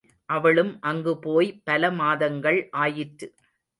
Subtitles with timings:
[0.29, 3.27] அவளும் அங்கு போய் பல மாதங்கள் ஆயிற்று.